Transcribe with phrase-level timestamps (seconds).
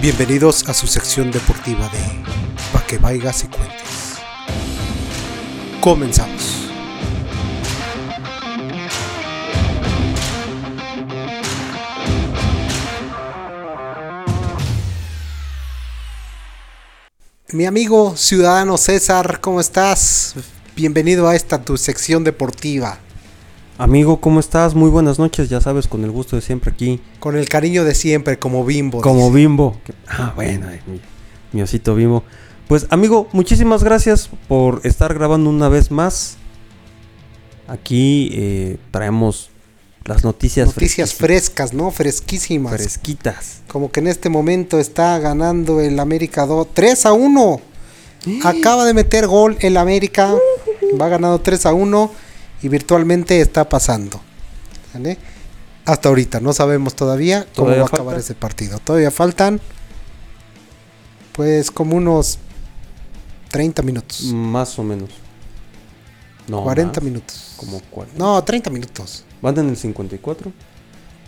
[0.00, 1.98] Bienvenidos a su sección deportiva de
[2.72, 4.16] Pa' que vayas y cuentes.
[5.82, 6.70] Comenzamos.
[17.52, 20.34] Mi amigo ciudadano César, ¿cómo estás?
[20.74, 22.98] Bienvenido a esta tu sección deportiva.
[23.80, 24.74] Amigo, ¿cómo estás?
[24.74, 27.00] Muy buenas noches, ya sabes, con el gusto de siempre aquí.
[27.18, 29.00] Con el cariño de siempre, como bimbo.
[29.00, 29.36] Como dice.
[29.36, 29.74] Bimbo.
[30.06, 31.00] Ah, bueno, ay, mi,
[31.52, 32.22] mi osito Bimbo.
[32.68, 36.36] Pues, amigo, muchísimas gracias por estar grabando una vez más.
[37.68, 39.48] Aquí eh, traemos
[40.04, 41.90] las noticias, Noticias frescas, ¿no?
[41.90, 42.74] Fresquísimas.
[42.74, 43.62] fresquitas.
[43.66, 47.60] Como que en este momento está ganando el América 2, 3 a 1.
[48.44, 50.34] Acaba de meter gol el América.
[51.00, 52.29] Va ganando 3 a 1
[52.62, 54.20] y virtualmente está pasando.
[54.94, 55.18] ¿Vale?
[55.84, 58.78] Hasta ahorita, no sabemos todavía cómo ¿Todavía va a acabar ese partido.
[58.78, 59.60] Todavía faltan,
[61.32, 62.38] pues, como unos
[63.50, 64.22] 30 minutos.
[64.24, 65.10] Más o menos.
[66.46, 67.54] No, 40 más, minutos.
[67.56, 68.18] Como 40.
[68.18, 69.24] No, 30 minutos.
[69.40, 70.52] ¿Van en el 54?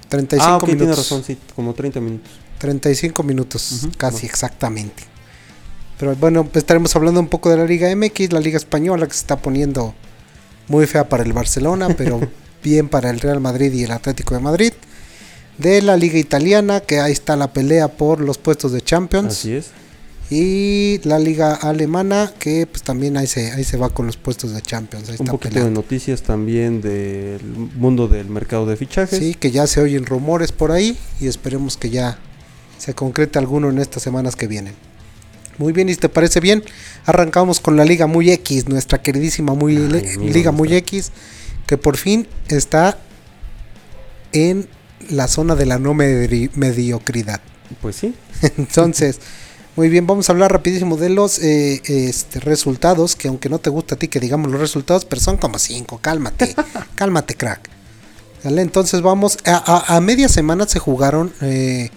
[0.08, 0.78] 35 ah, ok, minutos.
[0.78, 2.30] tiene razón, sí, como 30 minutos.
[2.58, 4.28] 35 minutos, Ujú, casi bueno.
[4.28, 5.04] exactamente.
[5.98, 9.14] Pero bueno, pues estaremos hablando un poco de la Liga MX, la Liga Española que
[9.14, 9.94] se está poniendo
[10.72, 12.18] muy fea para el Barcelona, pero
[12.64, 14.72] bien para el Real Madrid y el Atlético de Madrid.
[15.58, 19.34] De la Liga Italiana, que ahí está la pelea por los puestos de Champions.
[19.34, 19.70] Así es.
[20.30, 24.54] Y la Liga Alemana, que pues también ahí se, ahí se va con los puestos
[24.54, 25.10] de Champions.
[25.10, 27.42] Ahí Un está poquito de noticias también del
[27.76, 29.18] mundo del mercado de fichajes.
[29.18, 32.18] Sí, que ya se oyen rumores por ahí y esperemos que ya
[32.78, 34.74] se concrete alguno en estas semanas que vienen.
[35.58, 36.64] Muy bien, y si te parece bien,
[37.04, 41.12] arrancamos con la Liga Muy X, nuestra queridísima muy Ay, Liga Muy X,
[41.66, 42.98] que por fin está
[44.32, 44.68] en
[45.10, 47.40] la zona de la no mediocridad.
[47.80, 48.14] Pues sí.
[48.58, 49.18] Entonces,
[49.76, 53.70] muy bien, vamos a hablar rapidísimo de los eh, este, resultados, que aunque no te
[53.70, 56.54] gusta a ti que digamos los resultados, pero son como cinco, cálmate,
[56.94, 57.68] cálmate crack.
[58.44, 61.90] Entonces vamos, a, a- a media semana se jugaron eh,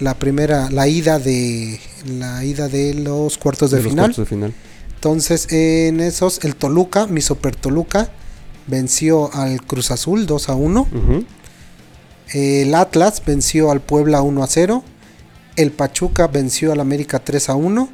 [0.00, 4.06] la primera, la ida de la ida de los cuartos de, de los final.
[4.06, 4.54] cuartos de final.
[4.94, 8.10] Entonces, en esos, el Toluca, mi super Toluca,
[8.66, 10.80] venció al Cruz Azul 2 a 1.
[10.80, 11.24] Ujú.
[12.32, 14.82] El Atlas venció al Puebla 1 a 0.
[15.56, 17.88] El Pachuca venció al América 3 a 1.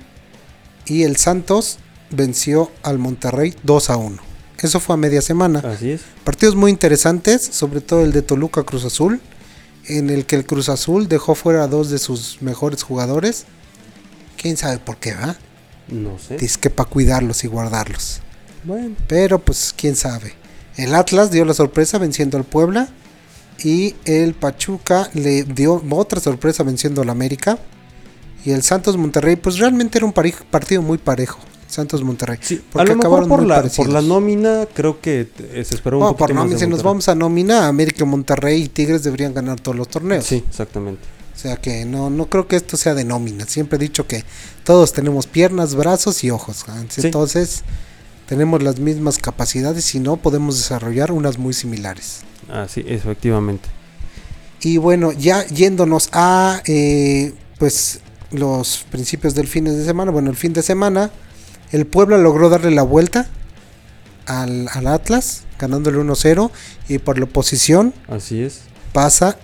[0.86, 1.78] Y el Santos
[2.10, 4.22] venció al Monterrey 2 a 1.
[4.62, 5.60] Eso fue a media semana.
[5.60, 6.02] Así es.
[6.24, 9.20] Partidos muy interesantes, sobre todo el de Toluca Cruz Azul,
[9.86, 13.46] en el que el Cruz Azul dejó fuera a dos de sus mejores jugadores.
[14.36, 15.36] Quién sabe por qué, ¿va?
[15.88, 16.36] No sé.
[16.36, 18.20] Dice que para cuidarlos y guardarlos.
[18.64, 18.96] Bueno.
[19.08, 20.34] Pero pues quién sabe.
[20.76, 22.88] El Atlas dio la sorpresa venciendo al Puebla.
[23.64, 27.58] Y el Pachuca le dio otra sorpresa venciendo al América.
[28.44, 31.38] Y el Santos Monterrey, pues realmente era un partido muy parejo.
[31.68, 32.38] Santos Monterrey.
[32.42, 33.86] Sí, a Porque lo mejor acabaron por muy la, parecidos.
[33.86, 37.08] por la nómina creo que eh, se esperó un por nómina, de si nos vamos
[37.08, 40.26] a nómina, América, Monterrey y Tigres deberían ganar todos los torneos.
[40.26, 41.02] Sí, exactamente.
[41.34, 43.46] O sea que no, no creo que esto sea de nómina.
[43.46, 44.22] Siempre he dicho que
[44.64, 46.64] todos tenemos piernas, brazos y ojos.
[46.68, 46.84] ¿ah?
[46.90, 47.00] Sí.
[47.04, 47.62] Entonces
[48.28, 52.20] tenemos las mismas capacidades y no podemos desarrollar unas muy similares.
[52.52, 53.70] Así, efectivamente.
[54.60, 58.00] Y bueno, ya yéndonos a eh, pues
[58.32, 61.10] los principios del fin de semana, bueno, el fin de semana,
[61.70, 63.26] el Puebla logró darle la vuelta
[64.26, 66.50] al, al Atlas, ganándole 1-0
[66.88, 68.60] y por la oposición Así es.
[68.92, 69.36] pasa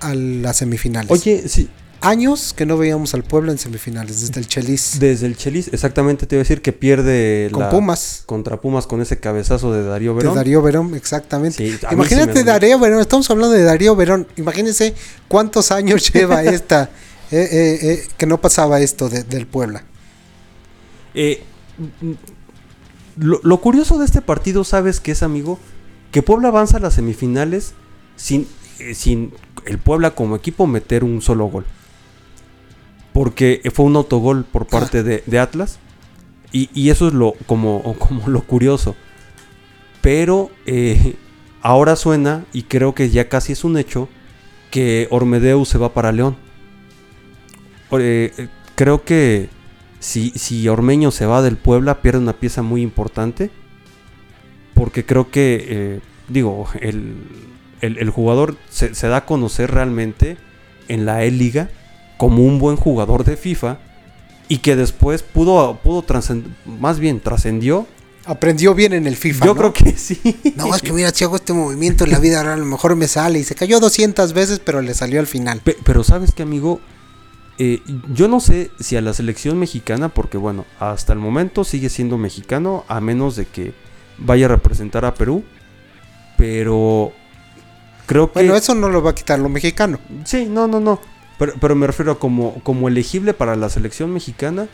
[0.00, 1.10] a las semifinales.
[1.10, 1.68] Oye, sí,
[2.00, 6.26] años que no veíamos al Puebla en semifinales, desde el Chelis desde el Chelis, exactamente
[6.26, 8.22] te iba a decir que pierde con la- Pumas.
[8.26, 10.32] contra Pumas con ese cabezazo de Darío Verón.
[10.34, 11.56] De Darío Verón, exactamente.
[11.56, 12.44] Sí, sí Imagínate.
[12.44, 14.26] Darío Verón, estamos hablando de Darío Verón.
[14.36, 14.94] Imagínense
[15.28, 16.90] cuántos años lleva esta,
[17.34, 19.84] eh, eh, eh, que no pasaba esto de- del Puebla.
[23.16, 25.58] Lo, curioso de este partido, ¿sabes qué es, amigo?
[26.12, 27.74] Que Puebla avanza a las semifinales
[28.16, 28.46] sin,
[28.94, 29.32] sin
[29.66, 31.64] el Puebla como equipo meter un solo gol.
[33.12, 35.78] Porque fue un autogol por parte de, Atlas.
[36.52, 38.94] Y, y eso es lo, como, como lo curioso.
[40.02, 40.50] Pero
[41.62, 44.08] ahora suena, y creo que ya casi es un hecho,
[44.70, 46.36] que Ormedeu se va para León.
[47.92, 49.48] Eh, eh, creo que
[50.00, 53.50] si, si Ormeño se va del Puebla, pierde una pieza muy importante.
[54.74, 57.14] Porque creo que, eh, digo, el,
[57.80, 60.36] el- el jugador se, se da a conocer realmente
[60.88, 61.70] en la E-Liga
[62.16, 63.78] como un buen jugador de FIFA.
[64.48, 66.04] Y que después pudo, pudo
[66.66, 67.86] más bien trascendió.
[68.26, 69.46] Aprendió bien en el FIFA.
[69.46, 69.58] Yo ¿no?
[69.58, 70.20] creo que sí.
[70.56, 72.94] No, es que mira, si hago este movimiento en la vida real, a lo mejor
[72.96, 73.38] me sale.
[73.38, 75.60] Y se cayó 200 veces, pero le salió al final.
[75.64, 76.80] Pe- pero sabes que, amigo,
[77.58, 81.88] eh, yo no sé si a la selección mexicana, porque bueno, hasta el momento sigue
[81.88, 83.72] siendo mexicano, a menos de que
[84.18, 85.44] vaya a representar a Perú,
[86.36, 87.12] pero
[88.06, 88.40] creo que...
[88.40, 89.98] Bueno, eso no lo va a quitar lo mexicano.
[90.24, 91.00] Sí, no, no, no.
[91.38, 94.68] Pero, pero me refiero a como, como elegible para la selección mexicana.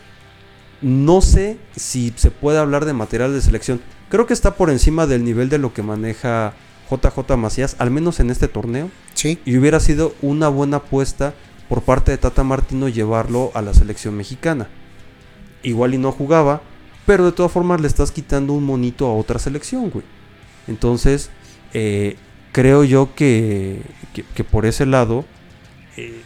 [0.81, 3.83] No sé si se puede hablar de material de selección.
[4.09, 6.55] Creo que está por encima del nivel de lo que maneja
[6.91, 8.91] JJ Macías, al menos en este torneo.
[9.15, 9.39] Sí.
[9.45, 11.35] Y hubiera sido una buena apuesta
[11.71, 14.69] por parte de Tata Martino llevarlo a la selección mexicana.
[15.63, 16.61] Igual y no jugaba,
[17.07, 20.05] pero de todas formas le estás quitando un monito a otra selección, güey.
[20.69, 21.31] Entonces,
[21.73, 22.17] eh,
[22.53, 23.83] creo yo que,
[24.13, 25.25] que, que por ese lado,
[25.97, 26.23] eh,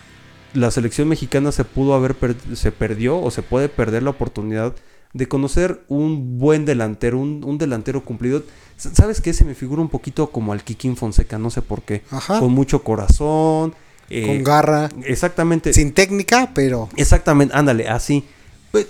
[0.54, 4.74] la selección mexicana se pudo haber per- se perdió o se puede perder la oportunidad
[5.12, 8.42] de conocer un buen delantero, un, un delantero cumplido.
[8.76, 9.32] ¿Sabes qué?
[9.32, 12.02] Se me figura un poquito como al Kikín Fonseca, no sé por qué.
[12.10, 12.40] Ajá.
[12.40, 13.74] Con mucho corazón.
[14.10, 14.88] Eh, Con garra.
[15.04, 15.72] Exactamente.
[15.72, 16.88] Sin técnica, pero.
[16.96, 18.24] Exactamente, ándale, así.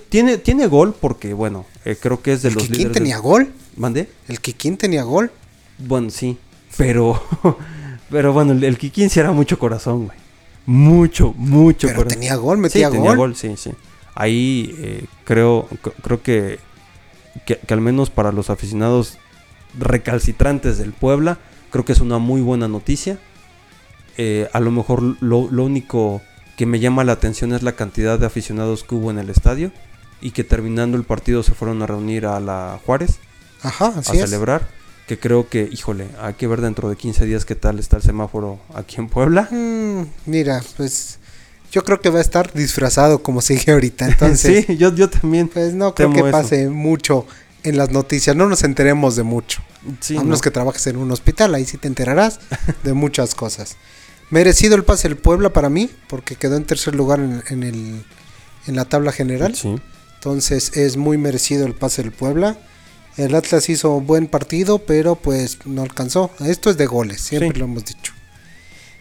[0.09, 2.95] Tiene, tiene gol porque, bueno, eh, creo que es de El los Kikín líderes.
[2.95, 3.53] tenía gol.
[3.77, 4.09] ¿Mandé?
[4.29, 5.31] El Kikín tenía gol.
[5.79, 6.39] Bueno, sí.
[6.79, 7.23] Pero,
[8.11, 10.19] pero bueno, el, el Kikín sí era mucho corazón, güey.
[10.67, 12.21] Mucho, mucho Pero corazón.
[12.21, 13.17] tenía gol, Sí, metía tenía gol.
[13.19, 13.73] gol, sí, sí.
[14.15, 15.69] Ahí eh, creo,
[16.03, 16.59] creo que,
[17.45, 19.19] que, que al menos para los aficionados
[19.79, 21.39] recalcitrantes del Puebla,
[21.71, 23.19] creo que es una muy buena noticia.
[24.17, 26.23] Eh, a lo mejor lo, lo único
[26.57, 29.73] que me llama la atención es la cantidad de aficionados que hubo en el estadio
[30.21, 33.19] y que terminando el partido se fueron a reunir a la Juárez
[33.63, 34.07] Ajá, a es.
[34.07, 34.69] celebrar.
[35.07, 38.03] Que creo que, híjole, hay que ver dentro de 15 días qué tal está el
[38.03, 39.49] semáforo aquí en Puebla.
[39.51, 41.19] Mm, mira, pues
[41.71, 44.07] yo creo que va a estar disfrazado como sigue ahorita.
[44.07, 45.49] Entonces, sí, yo, yo también.
[45.49, 46.31] pues no creo que eso.
[46.31, 47.27] pase mucho
[47.65, 48.35] en las noticias.
[48.35, 49.61] No nos enteremos de mucho.
[50.01, 50.43] Sí, a menos no.
[50.43, 52.41] que trabajes en un hospital, ahí sí te enterarás
[52.83, 53.77] de muchas cosas.
[54.35, 58.05] Merecido el pase del Puebla para mí, porque quedó en tercer lugar en, en el,
[58.67, 59.55] en la tabla general.
[59.55, 59.77] Sí.
[60.17, 62.59] Entonces es muy merecido el pase del Puebla.
[63.17, 66.33] El Atlas hizo buen partido, pero pues no alcanzó.
[66.45, 67.59] Esto es de goles, siempre Sí.
[67.61, 68.13] lo hemos dicho.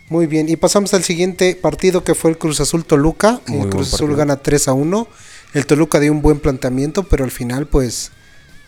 [0.07, 3.41] Muy bien, y pasamos al siguiente partido que fue el Cruz Azul Toluca.
[3.47, 5.07] Muy el Cruz Azul gana 3 a 1.
[5.56, 8.12] El Toluca dio un buen planteamiento, pero al final pues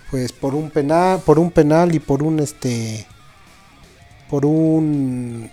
[0.09, 3.05] pues por un penal, por un penal y por un este
[4.31, 5.51] por un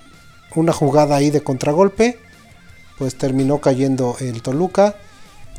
[0.55, 2.19] una jugada ahí de contragolpe,
[2.99, 4.97] pues terminó cayendo el Toluca.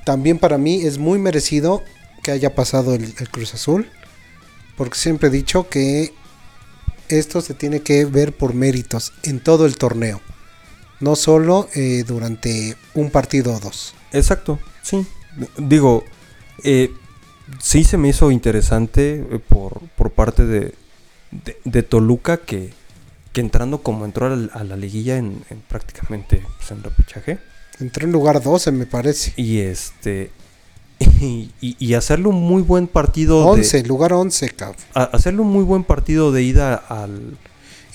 [0.05, 1.83] También para mí es muy merecido
[2.21, 3.89] que haya pasado el, Cruz Azul,
[4.77, 6.13] porque siempre he dicho que
[7.09, 10.21] esto se tiene que ver por méritos en todo el torneo,
[10.99, 13.93] no solo eh, durante un partido o dos.
[14.11, 15.05] Exacto, sí.
[15.57, 16.05] Digo,
[16.63, 16.91] eh,
[17.59, 20.75] sí se me hizo interesante eh, por, por parte de,
[21.63, 22.71] de Toluca que,
[23.33, 27.39] que entrando como entró a la, a la liguilla en, en prácticamente pues, en repechaje.
[27.79, 29.33] Entró en lugar 12 me parece.
[29.35, 30.31] Y este.
[31.19, 33.39] Y, y- y hacerle un muy buen partido.
[33.55, 34.77] de- 11, lugar 11, cabrón.
[34.93, 37.37] hacerle un muy buen partido de ida al.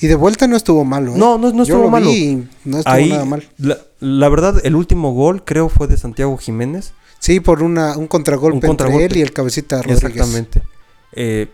[0.00, 1.14] Y de vuelta no estuvo malo.
[1.14, 1.18] ¿eh?
[1.18, 2.10] No, no, no Yo estuvo lo malo.
[2.10, 3.48] vi y no estuvo Ahí, nada mal.
[3.58, 6.92] la, la verdad, el último gol creo fue de Santiago Jiménez.
[7.18, 9.04] Sí, por una, un contragolpe, Un contragolpe.
[9.04, 10.04] entre él y el cabecita Rodríguez.
[10.04, 10.62] Exactamente.
[11.12, 11.48] Eh,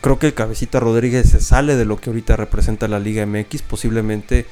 [0.00, 3.62] creo que Cabecita Rodríguez se sale de lo que ahorita representa la Liga MX.
[3.62, 4.46] Posiblemente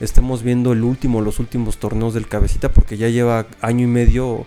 [0.00, 4.46] estemos viendo el último, los últimos torneos del Cabecita, porque ya lleva año y medio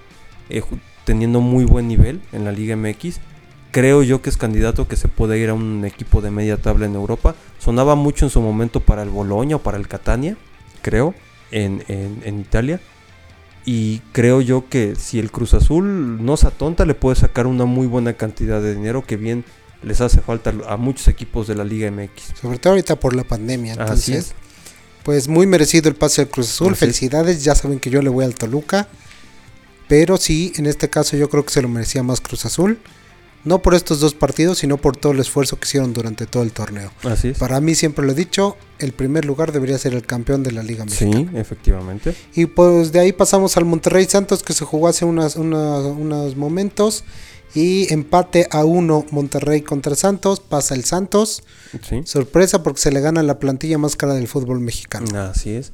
[0.49, 0.63] eh,
[1.05, 3.19] teniendo muy buen nivel en la Liga MX.
[3.71, 6.85] Creo yo que es candidato que se puede ir a un equipo de media tabla
[6.85, 7.35] en Europa.
[7.59, 10.37] Sonaba mucho en su momento para el Boloña o para el Catania,
[10.83, 11.15] creo,
[11.51, 12.79] en, en- en Italia.
[13.65, 17.65] Y creo yo que si el Cruz Azul no se atonta, le puede sacar una
[17.65, 19.45] muy buena cantidad de dinero que bien
[19.83, 22.39] les hace falta a muchos equipos de la Liga MX.
[22.41, 23.73] Sobre todo ahorita por la pandemia.
[23.73, 24.33] Así Entonces, es.
[25.03, 26.67] pues muy merecido el pase del Cruz Azul.
[26.67, 26.79] Así es.
[26.79, 27.43] Felicidades.
[27.43, 28.87] Ya saben que yo le voy al Toluca.
[29.87, 32.79] Pero sí, en este caso yo creo que se lo merecía más Cruz Azul.
[33.45, 36.53] No por estos dos partidos, sino por todo el esfuerzo que hicieron durante todo el
[36.53, 36.93] torneo.
[37.03, 37.37] Así es.
[37.37, 40.63] Para mí, siempre lo he dicho, el primer lugar debería ser el campeón de la
[40.63, 41.29] Liga Mexicana.
[41.31, 42.15] Sí, efectivamente.
[42.35, 46.37] Y pues de ahí pasamos al Monterrey Santos que se jugó hace unas, unas- unos
[46.37, 47.03] momentos.
[47.55, 50.39] Y empate a uno Monterrey contra Santos.
[50.39, 51.43] Pasa el Santos.
[51.87, 52.01] Sí.
[52.05, 55.19] Sorpresa porque se le gana la plantilla más cara del fútbol mexicano.
[55.19, 55.71] Así es.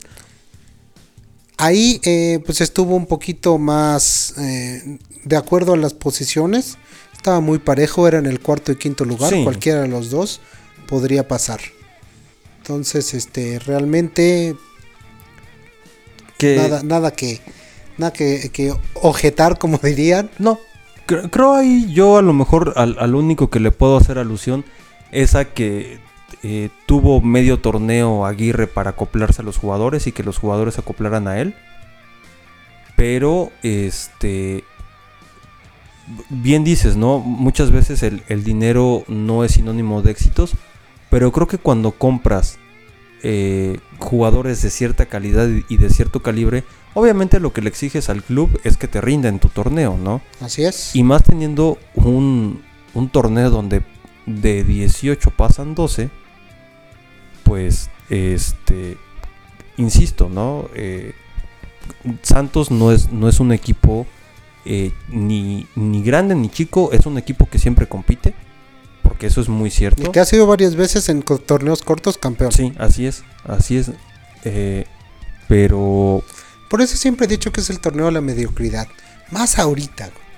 [1.57, 6.77] Ahí eh, pues estuvo un poquito más eh, de acuerdo a las posiciones.
[7.13, 9.33] Estaba muy parejo, era en el cuarto y quinto lugar.
[9.33, 9.43] Sí.
[9.43, 10.39] Cualquiera de los dos
[10.87, 11.59] podría pasar.
[12.59, 14.55] Entonces, este, realmente
[16.37, 17.41] Que nada, nada que,
[17.97, 20.29] nada que, que objetar, como dirían.
[20.39, 20.59] No,
[21.09, 24.63] cre- creo ahí yo a lo mejor al, al único que le puedo hacer alusión
[25.11, 25.99] es a que
[26.43, 30.81] eh, tuvo medio torneo Aguirre para acoplarse a los jugadores y que los jugadores se
[30.81, 31.55] acoplaran a él.
[32.95, 34.63] Pero, este,
[36.29, 37.19] bien dices, ¿no?
[37.19, 40.53] Muchas veces el, el dinero no es sinónimo de éxitos,
[41.09, 42.59] pero creo que cuando compras
[43.23, 46.63] eh, jugadores de cierta calidad y de cierto calibre,
[46.93, 50.21] obviamente lo que le exiges al club es que te rinda en tu torneo, ¿no?
[50.41, 50.95] Así es.
[50.95, 52.61] Y más teniendo un,
[52.93, 53.83] un torneo donde
[54.25, 56.09] de 18 pasan 12,
[57.43, 58.97] pues, este,
[59.77, 60.69] insisto, ¿no?
[60.75, 61.13] Eh,
[62.21, 64.05] Santos no es, no es un equipo
[64.65, 68.33] eh, ni, ni grande ni chico, es un equipo que siempre compite,
[69.03, 70.03] porque eso es muy cierto.
[70.03, 72.51] Y que ha sido varias veces en torneos cortos campeón.
[72.51, 73.91] Sí, así es, así es.
[74.43, 74.85] Eh,
[75.47, 76.23] pero
[76.69, 78.87] Por eso siempre he dicho que es el torneo de la mediocridad.
[79.31, 80.05] Más ahorita.
[80.05, 80.29] güey.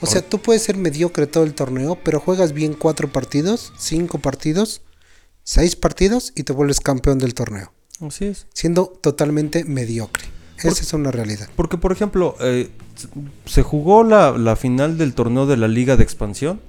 [0.00, 4.18] O sea, tú puedes ser mediocre todo el torneo, pero juegas bien cuatro partidos, cinco
[4.18, 4.82] partidos,
[5.42, 7.72] seis partidos y te vuelves campeón del torneo.
[8.06, 8.46] así es.
[8.52, 10.24] Siendo totalmente mediocre.
[10.58, 11.48] Esa es una realidad.
[11.54, 12.70] Porque, por ejemplo, eh,
[13.44, 16.60] se jugó la, la final del torneo de la Liga de Expansión.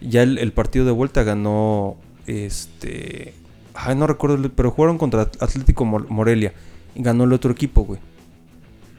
[0.00, 1.96] Ya el, el partido de vuelta ganó.
[2.26, 3.34] Este.
[3.74, 6.52] Ay, no recuerdo, pero jugaron contra Atlético Mor- Morelia.
[6.94, 8.00] Y ganó el otro equipo, güey.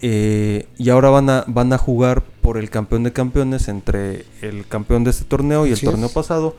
[0.01, 4.65] Eh, y ahora van a, van a jugar por el campeón de campeones entre el
[4.68, 6.12] campeón de este torneo y el torneo es.
[6.13, 6.56] pasado.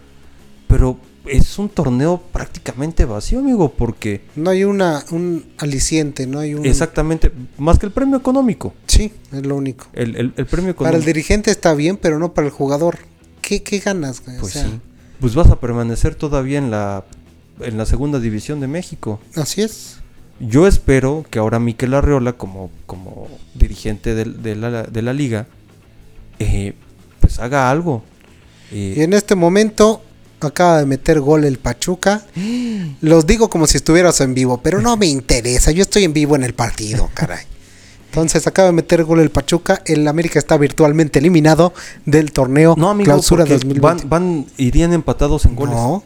[0.68, 6.54] Pero es un torneo prácticamente vacío, amigo, porque No hay una, un aliciente, no hay
[6.54, 6.64] un...
[6.64, 8.73] exactamente, más que el premio económico.
[8.87, 9.87] Sí, es lo único.
[9.92, 11.06] El, el- el premio Para el económico.
[11.06, 12.99] dirigente está bien, pero no para el jugador.
[13.42, 14.23] ¿Qué, qué ganas?
[14.25, 14.37] güey?
[14.37, 14.80] O Pues sea, sí.
[15.20, 17.04] Pues vas a permanecer todavía en la,
[17.61, 19.20] en la segunda división de México.
[19.35, 19.97] Así es.
[20.40, 25.47] Yo espero que ahora Miquel Arreola, como, como dirigente de, la, de la liga,
[26.38, 26.75] eh,
[27.20, 28.02] pues haga algo.
[28.73, 30.02] Eh, Y en este momento
[30.40, 32.25] acaba de meter gol el Pachuca.
[33.02, 35.70] Los digo como si estuvieras en vivo, pero no me interesa.
[35.73, 37.44] Yo estoy en vivo en el partido, caray.
[38.06, 39.82] Entonces acaba de meter gol el Pachuca.
[39.85, 41.73] El América está virtualmente eliminado
[42.06, 43.80] del torneo no, amigo, Clausura porque 2020.
[44.06, 45.75] van, van, irían empatados en goles.
[45.76, 46.02] No.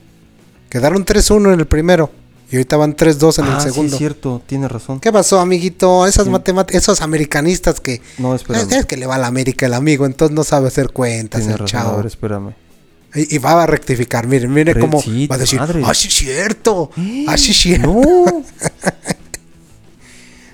[0.69, 2.11] Quedaron 3-1 en el primero.
[2.55, 3.93] Y ahorita van 3-2 en ah, el sí, segundo.
[3.95, 5.01] es cierto, tiene razón.
[5.01, 6.07] ¿Qué pasó, amiguito?
[6.07, 6.31] Esas Sí.
[6.31, 8.71] matemáticas, esos americanistas que No, espérame.
[8.73, 11.55] es que le va a la América el amigo, entonces no sabe hacer cuentas Tiene
[11.55, 11.97] el razón, a chavo.
[11.97, 12.55] ver, espérame.
[13.17, 15.83] Y, y va a rectificar, miren, miren Re- cómo sí, va a decir, madre.
[15.85, 16.91] ah, sí es cierto,
[17.27, 17.89] ah, sí es cierto.
[17.93, 18.25] No,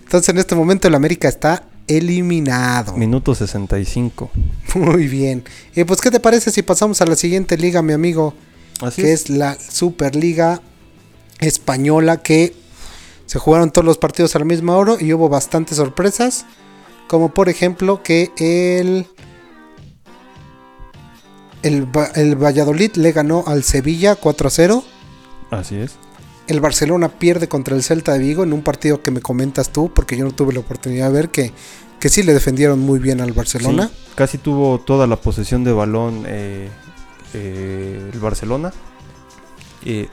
[0.05, 2.97] Entonces en este momento el América está eliminado.
[2.97, 4.31] minuto 65.
[4.75, 5.45] Muy bien.
[5.77, 8.33] Y pues, ¿qué te parece si pasamos a la siguiente liga, mi amigo?
[8.81, 9.25] Así que es.
[9.25, 10.63] es la Superliga
[11.41, 12.55] Española, que
[13.27, 16.47] se jugaron todos los partidos a la misma hora y hubo bastantes sorpresas.
[17.09, 19.07] Como por ejemplo que el,
[21.63, 24.85] el, el Valladolid le ganó al Sevilla 4 a 0.
[25.51, 25.97] Así es.
[26.47, 29.93] El Barcelona pierde contra el Celta de Vigo en un partido que me comentas tú,
[29.95, 31.53] porque yo no tuve la oportunidad de ver que,
[32.01, 33.89] que sí le defendieron muy bien al Barcelona.
[33.89, 36.69] Sí, casi tuvo toda la posesión de balón eh,
[37.35, 38.73] eh, el Barcelona.
[39.85, 40.09] Eh,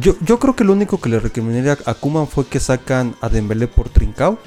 [0.00, 3.28] yo, yo creo que lo único que le recriminaría a Kuman fue que sacan a
[3.28, 4.38] Dembélé por Trincao.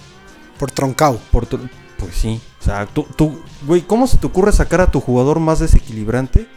[0.58, 1.20] Por Troncao.
[1.32, 2.40] Por tr- pues sí.
[2.60, 6.48] O sea, tú, tú, güey, ¿cómo se te ocurre sacar a tu jugador más desequilibrante?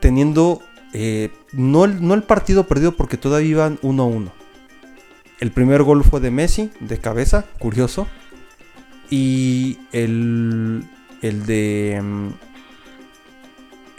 [0.00, 0.60] Teniendo
[0.92, 4.32] eh, no, el, no el partido perdido porque todavía iban 1 a 1.
[5.40, 8.06] El primer gol fue de Messi, de cabeza, curioso.
[9.10, 10.84] Y el,
[11.22, 12.02] el de...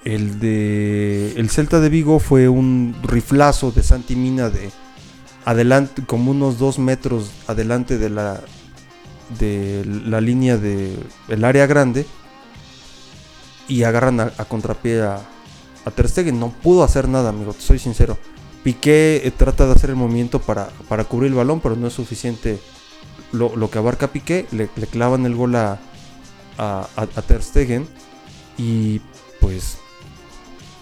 [0.03, 1.33] El de...
[1.37, 4.71] El Celta de Vigo fue un riflazo de Santi Mina de...
[5.45, 8.41] Adelante, como unos dos metros adelante de la,
[9.39, 10.93] de la línea de
[11.29, 12.05] el área grande
[13.69, 15.21] y agarran a, contrapié a,
[15.85, 16.37] a Ter Stegen.
[16.37, 18.17] No pudo hacer nada, amigo, te soy sincero.
[18.63, 21.93] Piqué eh, trata de hacer el movimiento para, para cubrir el balón, pero no es
[21.93, 22.59] suficiente
[23.31, 24.47] lo, lo que abarca Piqué.
[24.51, 25.79] Le, le clavan el gol a,
[26.57, 27.87] a- a Ter Stegen
[28.57, 28.99] y
[29.39, 29.77] pues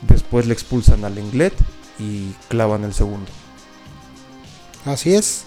[0.08, 1.54] después le expulsan al Lenglet
[2.00, 3.28] y clavan el segundo.
[4.86, 5.44] Así es.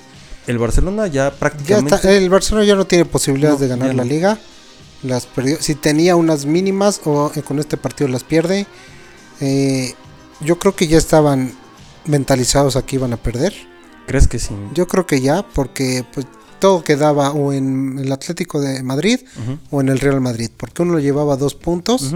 [0.47, 1.95] El Barcelona ya Ya prácticamente...
[1.95, 4.09] está, el Barcelona ya no tiene posibilidades No, de ganar ya la no.
[4.11, 4.39] liga.
[5.03, 5.59] Las perdió.
[5.61, 8.67] Si tenía unas mínimas o eh, con este partido las pierde.
[9.41, 9.95] Eh,
[10.41, 11.53] yo creo que ya estaban
[12.07, 13.55] mentalizados a que iban a perder.
[14.07, 14.55] ¿Crees que sí?
[14.75, 16.27] Yo creo que ya, porque pues
[16.59, 19.21] todo quedaba o en el Atlético de Madrid
[19.71, 22.15] o en el Real Madrid, porque uno le llevaba dos puntos.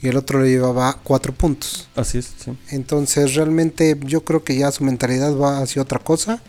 [0.00, 1.88] Y el otro le llevaba cuatro puntos.
[1.96, 2.52] Así es, sí.
[2.70, 6.40] Entonces realmente yo creo que ya su mentalidad va hacia otra cosa.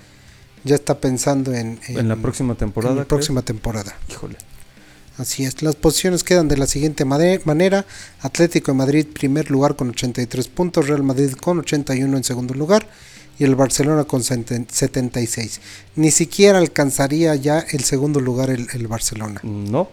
[0.63, 2.93] Ya está pensando en, En la próxima temporada.
[2.93, 3.95] en la próxima temporada.
[4.09, 4.35] Híjole.
[5.17, 7.85] Así es, las posiciones quedan de la siguiente manera.
[8.21, 12.87] Atlético de Madrid primer lugar con 83 puntos, Real Madrid con 81 en segundo lugar
[13.37, 15.61] y el Barcelona con 76.
[15.95, 19.41] Ni siquiera alcanzaría ya el segundo lugar el, el Barcelona.
[19.43, 19.89] No.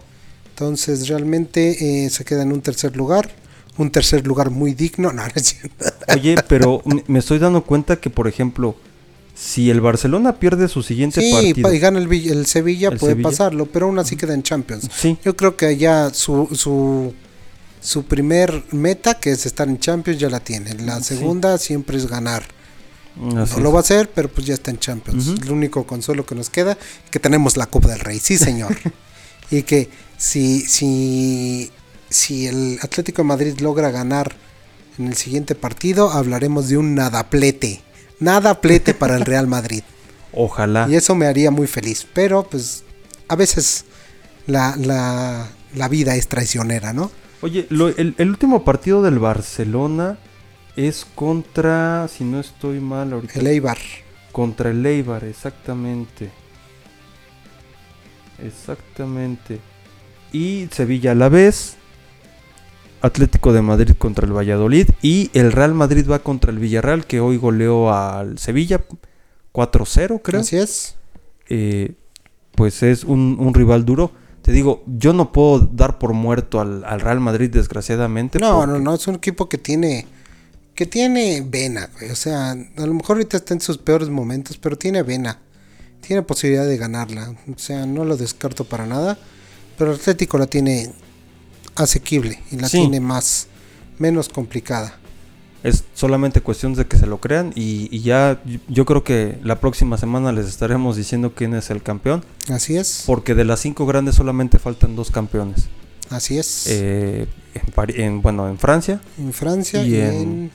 [0.49, 3.29] Entonces realmente eh, se queda en un tercer lugar.
[3.77, 5.11] Un tercer lugar muy digno.
[5.13, 5.57] No, no es.
[6.13, 8.75] Oye, pero me estoy dando cuenta que, por ejemplo,
[9.35, 11.69] si el Barcelona pierde su siguiente Sí, partido.
[11.69, 13.29] pa- y gana el, el Sevilla, El puede Sevilla.
[13.29, 14.89] pasarlo, pero aún así queda en Champions.
[14.95, 17.13] Sí, Yo creo que ya su, su,
[17.79, 20.73] su primer meta, que es estar en Champions, ya la tiene.
[20.75, 21.15] La Sí.
[21.15, 22.43] segunda siempre es ganar.
[23.37, 25.27] así no lo va a hacer, pero pues ya está en Champions.
[25.43, 28.75] El único consuelo que nos queda es que tenemos la Copa del Rey, sí señor.
[29.51, 31.71] y que si, si,
[32.09, 34.35] si el Atlético de Madrid logra ganar
[34.97, 37.81] en el siguiente partido, hablaremos de un nadaplete.
[38.19, 39.83] Nadaplete para el Real Madrid.
[40.33, 40.87] Ojalá.
[40.89, 42.05] Y eso me haría muy feliz.
[42.13, 42.83] Pero pues
[43.27, 43.85] a veces
[44.47, 47.11] la, la, la vida es traicionera, ¿no?
[47.41, 50.17] Oye, lo- el, el último partido del Barcelona
[50.75, 53.77] es contra, si no estoy mal ahorita, El Eibar.
[54.31, 56.31] contra el Eibar, exactamente.
[58.43, 59.59] Exactamente.
[60.31, 61.75] Y Sevilla a la vez.
[63.01, 64.89] Atlético de Madrid contra el Valladolid.
[65.01, 68.83] Y el Real Madrid va contra el Villarreal, que hoy goleó al Sevilla
[69.53, 70.41] 4-0, creo.
[70.41, 70.95] Así es.
[71.49, 71.93] eh,
[72.55, 74.11] pues es un, un rival duro.
[74.41, 78.39] Te digo, yo no puedo dar por muerto al, al Real Madrid, desgraciadamente.
[78.39, 80.07] No, porque- no, no, es un equipo que tiene
[80.73, 82.11] que tiene vena, güey.
[82.11, 85.39] O sea, a lo mejor ahorita está en sus peores momentos, pero tiene vena.
[86.01, 87.35] Tiene posibilidad de ganarla.
[87.53, 89.17] O sea, no lo descarto para nada.
[89.77, 90.91] Pero el Atlético la tiene
[91.77, 92.77] asequible y la Sí.
[92.79, 93.47] tiene más
[93.99, 94.97] menos complicada.
[95.63, 99.59] Es solamente cuestión de que se lo crean y, y ya yo- creo que la
[99.59, 102.23] próxima semana les estaremos diciendo quién es el campeón.
[102.49, 103.03] Así es.
[103.05, 105.65] Porque de las cinco grandes solamente faltan dos campeones.
[106.09, 106.67] Así es.
[106.67, 110.51] Eh, en, en- bueno, en Francia en Francia y y, en- en,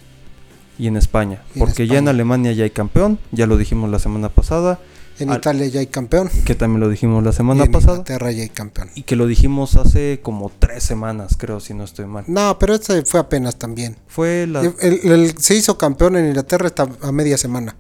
[0.79, 1.43] y en España.
[1.55, 2.09] Y porque ya en.
[2.09, 4.79] Alemania ya hay campeón, ya lo dijimos la semana pasada,
[5.23, 6.31] en al- Italia ya hay campeón.
[6.45, 7.93] que también lo dijimos la Y semana en pasada.
[7.99, 8.91] Inglaterra ya hay campeón.
[8.95, 12.25] Y que lo dijimos hace como tres semanas, creo, si no estoy mal.
[12.27, 13.97] No, pero este fue apenas también.
[14.07, 14.61] Fue la...
[14.61, 17.77] El- el- el- se hizo campeón en Inglaterra hasta a media semana.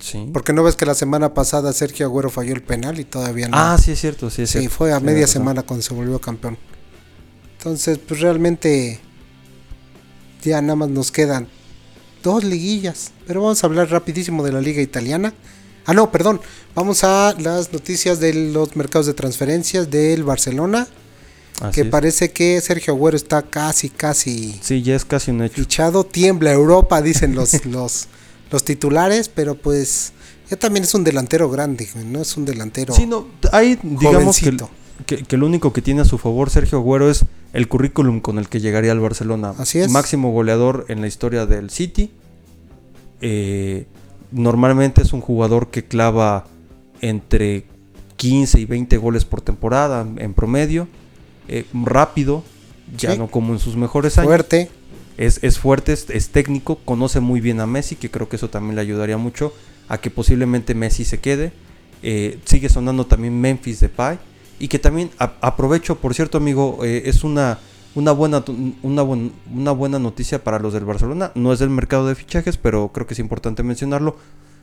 [0.00, 0.30] Sí.
[0.32, 3.56] Porque no ves que la semana pasada Sergio Agüero falló el penal y todavía no.
[3.58, 4.76] Ah, sí es cierto, sí es sí, cierto.
[4.76, 6.56] fue a media semana cuando se volvió campeón.
[7.58, 9.00] Entonces, pues realmente
[10.42, 11.48] ya nada más nos quedan
[12.22, 13.10] dos liguillas.
[13.26, 15.34] Pero vamos a hablar rapidísimo de la liga italiana.
[15.88, 16.38] Ah, no, perdón.
[16.74, 20.86] Vamos a las noticias de los mercados de transferencias del Barcelona.
[21.62, 21.86] Así que es.
[21.86, 25.54] parece que Sergio Agüero está casi, casi Sí, ya es casi un hecho.
[25.62, 26.04] fichado.
[26.04, 28.06] Tiembla Europa, dicen los, los,
[28.50, 29.30] los titulares.
[29.30, 30.12] Pero pues
[30.50, 34.54] ya también es un delantero grande, no es un delantero Sí, no, ahí digamos que,
[35.06, 37.24] que, que lo único que tiene a su favor Sergio Agüero es
[37.54, 39.54] el currículum con el que llegaría al Barcelona.
[39.56, 39.90] Así es.
[39.90, 42.10] Máximo goleador en la historia del City.
[43.22, 43.86] Eh,
[44.32, 46.46] normalmente es un jugador que clava
[47.00, 47.64] entre
[48.16, 50.88] 15 y 20 goles por temporada en promedio.
[51.48, 52.42] Eh, rápido,
[52.96, 53.18] ya Sí.
[53.18, 54.28] no como en sus mejores años.
[54.28, 54.70] fuerte.
[55.16, 58.50] Es, es fuerte, es, es técnico, conoce muy bien a Messi, que creo que eso
[58.50, 59.52] también le ayudaría mucho
[59.88, 61.52] a que posiblemente Messi se quede.
[62.02, 64.18] Eh, sigue sonando también Memphis Depay.
[64.60, 67.58] Y que también a- aprovecho, por cierto, amigo, eh, es una,
[67.94, 68.44] una, buena,
[68.82, 71.32] una, buen- una buena noticia para los del Barcelona.
[71.34, 74.16] No es del mercado de fichajes, pero creo que es importante mencionarlo.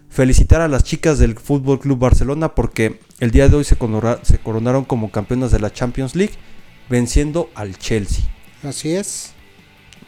[0.09, 4.19] Felicitar a las chicas del Fútbol Club Barcelona porque el día de hoy se, conora-
[4.23, 6.33] se coronaron como campeonas de la Champions League,
[6.89, 8.23] venciendo al Chelsea.
[8.63, 9.33] Así es.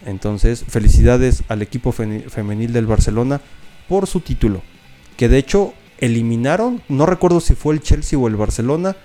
[0.06, 3.42] Entonces, felicidades al equipo fe- femenil del Barcelona
[3.90, 4.62] por su título.
[5.18, 8.96] Que de hecho eliminaron, no recuerdo si fue el Chelsea o el Barcelona,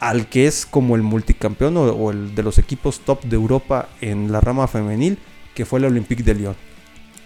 [0.00, 3.88] al que es como el multicampeón o, o el de los equipos top de Europa
[4.00, 5.18] en la rama femenil,
[5.54, 6.56] que fue el Olympique de Lyon.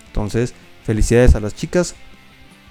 [0.07, 0.55] Entonces,
[0.85, 1.95] felicidades a las chicas.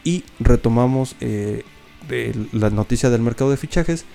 [0.03, 1.63] Y retomamos eh,
[2.07, 4.05] de la noticia del mercado de fichajes.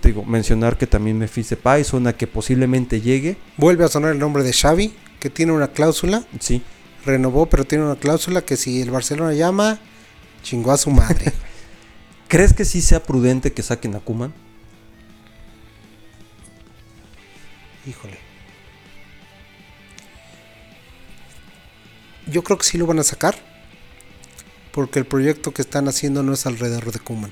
[0.00, 3.36] Te digo, mencionar que también Memphis Depay suena que posiblemente llegue.
[3.56, 6.24] Vuelve a sonar el nombre de Xavi, que tiene una cláusula.
[6.40, 6.62] Sí,
[7.04, 9.80] Renovó, pero tiene una cláusula que si el Barcelona llama,
[10.42, 11.32] chingó a su madre.
[12.28, 14.32] ¿Crees que sí sea prudente que saquen a Kuman?
[17.86, 18.18] Híjole.
[22.26, 23.36] Yo creo que sí lo van a sacar.
[24.72, 27.30] Porque el proyecto que están haciendo no es alrededor de Kuman,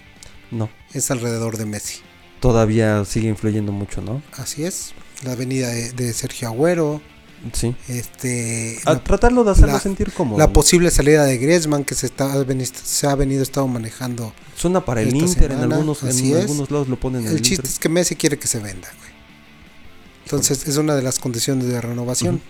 [0.51, 2.01] No, es alrededor de Messi.
[2.39, 4.23] todavía sigue influyendo mucho, ¿no?
[4.37, 4.93] Así es.
[5.25, 7.01] La venida de, de Sergio Agüero,
[7.55, 7.75] Sí.
[7.89, 10.39] este, A la, tratarlo de hacerlo la- sentir cómodo.
[10.39, 12.31] la posible salida de Griezmann que se, está,
[12.85, 14.35] se ha venido estado manejando.
[14.55, 17.63] Suena para el Inter, en algunos, en algunos lados lo ponen en El el chiste
[17.63, 17.71] Inter.
[17.73, 19.10] es que Messi quiere que se venda, güey.
[20.31, 22.41] Entonces es una de las condiciones de renovación.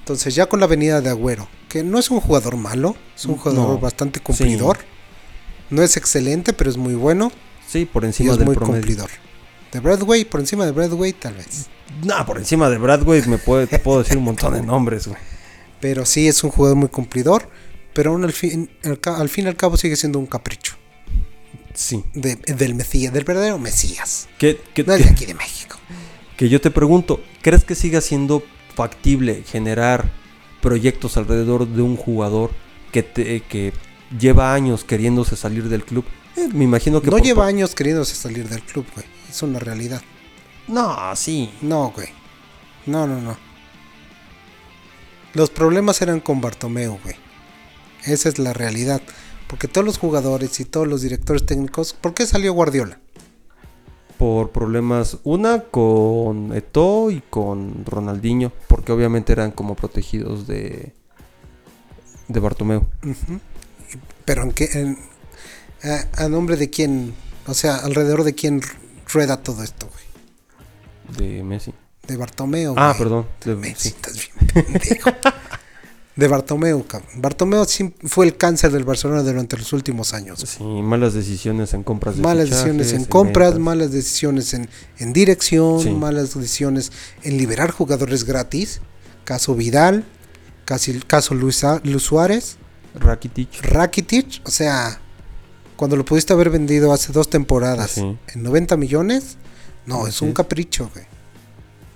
[0.00, 3.36] Entonces ya con la venida de Agüero, que no es un jugador malo, es un
[3.36, 3.78] jugador No.
[3.78, 4.78] bastante cumplidor.
[5.70, 7.32] No es excelente, pero es muy bueno
[7.66, 8.80] Sí, por y encima es del muy promedio.
[8.82, 9.10] cumplidor.
[9.72, 11.66] De Bradway, por encima de Bradway tal vez.
[12.04, 15.18] No, por encima de Bradway me puede, te puedo decir un montón de nombres, güey.
[15.80, 17.48] Pero sí es un jugador muy cumplidor,
[17.94, 18.70] pero aún al fin,
[19.04, 20.74] al, fin y al cabo sigue siendo un capricho
[21.74, 22.04] Sí.
[22.14, 24.28] de- del Mesías, del verdadero Mesías.
[24.38, 25.76] Que, que, No es de aquí de México.
[26.36, 28.42] Que yo te pregunto, ¿crees que siga siendo
[28.74, 30.10] factible generar
[30.60, 32.50] proyectos alrededor de un jugador
[32.92, 33.72] que, te, que
[34.18, 36.04] lleva años queriéndose salir del club?
[36.36, 37.10] Eh, me imagino que...
[37.10, 39.06] No lleva años queriéndose salir del club, güey.
[39.28, 40.02] Es una realidad.
[40.68, 41.50] No, sí.
[41.62, 42.08] No, güey.
[42.84, 43.36] No, no, no.
[45.32, 47.16] Los problemas eran con Bartomeu, güey.
[48.04, 49.00] Esa es la realidad.
[49.46, 52.98] Porque todos los jugadores y todos los directores técnicos, ¿por qué salió Guardiola?
[54.18, 60.94] Por problemas, una con Eto'o y con Ronaldinho, porque obviamente eran como protegidos de,
[62.28, 62.86] de Bartomeu.
[64.24, 64.98] Pero en qué, en-
[65.82, 67.14] a, a nombre de quién,
[67.46, 68.62] o sea, alrededor de quién
[69.12, 70.06] rueda todo esto, güey.
[71.18, 71.74] De Messi.
[72.08, 72.74] De Bartomeu.
[72.78, 73.26] Ah, perdón.
[73.44, 73.94] De de- Messi, sí.
[73.96, 75.10] estás bien pendejo.
[76.16, 76.84] De Bartomeu.
[77.16, 77.66] Bartomeu
[78.04, 80.40] fue el cáncer del Barcelona durante los últimos años.
[80.46, 85.12] Sí, malas decisiones en compras de malas fichajes, decisiones en compras, malas decisiones en, en
[85.12, 85.90] dirección, Sí.
[85.90, 86.90] malas decisiones
[87.22, 88.80] en liberar jugadores gratis.
[89.24, 90.04] Caso Vidal,
[90.64, 91.62] casi, caso Luis,
[91.98, 92.56] Suárez,
[92.94, 93.60] Rakitic.
[93.62, 94.40] Rakitic.
[94.44, 94.98] O sea,
[95.76, 98.16] cuando lo pudiste haber vendido hace dos temporadas Sí.
[98.34, 99.36] en 90 millones,
[99.84, 101.04] no, es un capricho, güey.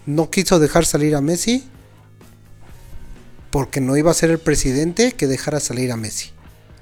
[0.04, 1.64] No quiso dejar salir a Messi
[3.50, 6.30] porque no iba a ser el presidente que dejara salir a Messi.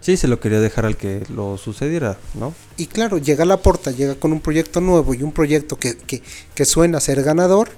[0.01, 2.55] Sí, se lo quería dejar al que lo sucediera, ¿no?
[2.77, 5.97] Y claro, llega a la porta, llega con un proyecto nuevo y un proyecto que,
[5.97, 6.23] que,
[6.55, 7.71] que suena a ser ganador.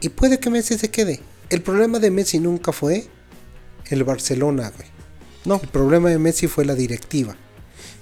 [0.00, 1.20] Y puede que Messi se quede.
[1.48, 3.06] El problema de Messi nunca fue
[3.88, 4.88] el Barcelona, güey.
[5.44, 5.60] No.
[5.62, 7.36] El problema de Messi fue la directiva.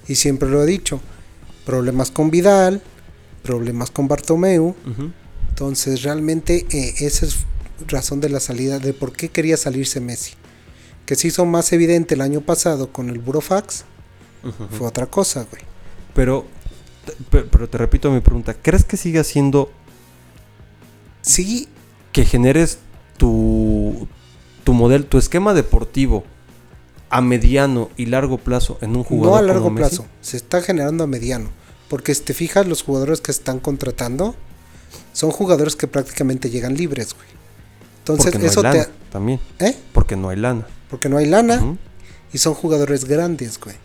[0.07, 0.99] Y siempre lo he dicho.
[1.65, 2.81] Problemas con Vidal,
[3.43, 4.75] problemas con Bartomeu.
[5.49, 7.37] Entonces realmente eh, esa es
[7.87, 10.33] razón de la salida, de por qué quería salirse Messi.
[11.05, 13.85] Que se hizo más evidente el año pasado con el Burofax,
[14.77, 15.63] fue otra cosa, güey.
[16.13, 16.45] Pero,
[17.29, 18.53] pero te repito mi pregunta.
[18.53, 19.71] ¿Crees que siga siendo
[21.21, 21.67] Sí,
[22.11, 22.79] que generes
[23.17, 24.07] tu,
[24.63, 26.23] tu modelo, tu esquema deportivo
[27.09, 29.97] a mediano y largo plazo en un jugador no a largo como Messi?
[29.97, 31.49] plazo, se está generando a mediano.
[31.89, 34.35] Porque si te fijas, los jugadores que están contratando
[35.11, 37.27] son jugadores que prácticamente llegan libres, güey.
[38.13, 38.91] Entonces, Porque no eso hay lana, te.
[39.11, 39.39] también.
[39.59, 39.75] ¿Eh?
[39.93, 40.67] Porque no hay lana.
[40.89, 41.77] Porque no hay lana
[42.33, 43.75] y son jugadores grandes, güey.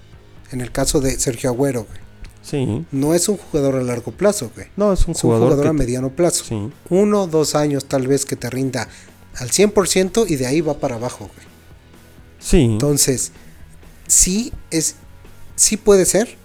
[0.51, 1.99] En el caso de Sergio Agüero, güey.
[2.43, 2.85] Sí.
[2.93, 4.67] No es un jugador a largo plazo, güey.
[4.77, 6.45] No, es un Es un jugador, jugador que a te- mediano plazo.
[6.45, 6.71] Sí.
[6.91, 8.89] Uno, dos años tal vez que te rinda
[9.37, 11.47] al 100% y de ahí va para abajo, güey.
[12.39, 12.61] Sí.
[12.63, 13.33] Entonces,
[14.07, 14.97] sí es
[15.57, 16.37] sí puede ser.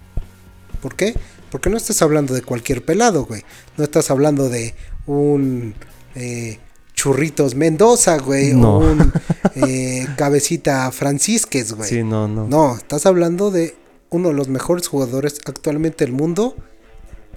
[0.82, 1.16] ¿Por qué?
[1.52, 3.44] Porque no estás hablando de cualquier pelado, güey.
[3.78, 5.74] No estás hablando de un
[6.16, 6.60] eh,
[7.00, 8.54] Churritos Mendoza, güey.
[8.54, 8.78] No.
[8.80, 9.14] O un
[9.56, 11.90] eh, Cabecita Francisquez, güey.
[11.90, 12.46] sí, no, no.
[12.48, 13.78] No, estás hablando de
[14.10, 16.58] uno de los mejores jugadores actualmente del mundo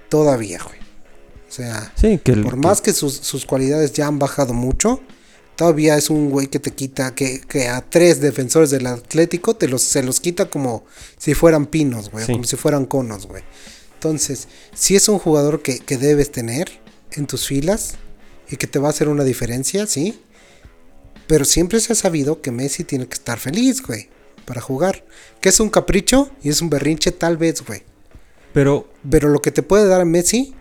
[0.08, 0.78] todavía, güey.
[1.48, 4.52] O sea, Sí, que el- por que- más que sus, sus cualidades ya han bajado
[4.52, 5.00] mucho,
[5.54, 9.68] todavía es un güey que te quita, que, que a tres defensores del Atlético te
[9.68, 10.84] los, se los quita como
[11.18, 12.32] si fueran pinos, güey, Sí.
[12.32, 13.42] como si fueran conos, güey.
[13.94, 16.80] Entonces, sí es un jugador que, que debes tener
[17.12, 17.94] en tus filas
[18.52, 20.20] y que te va a hacer una diferencia, sí.
[21.26, 24.08] Pero siempre se ha sabido que Messi tiene que estar feliz, güey,
[24.44, 25.04] para jugar.
[25.40, 27.82] Que es un capricho y es un berrinche tal vez, güey.
[28.52, 30.54] Pero Pero lo que te puede dar Messi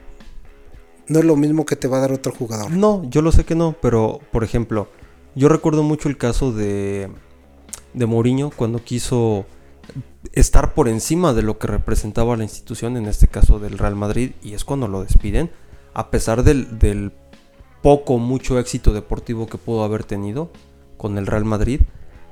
[1.07, 2.71] no es lo mismo que te va a dar otro jugador.
[2.71, 4.89] no, yo lo sé que no, pero por ejemplo,
[5.35, 7.09] yo recuerdo mucho el caso de
[7.93, 9.45] de Mourinho cuando quiso
[10.33, 14.31] estar por encima de lo que representaba la institución, en este caso del Real Madrid,
[14.41, 15.51] y es cuando lo despiden,
[15.93, 17.11] a pesar del, del
[17.81, 20.51] poco, mucho éxito deportivo que pudo haber tenido
[20.97, 21.81] con el Real Madrid,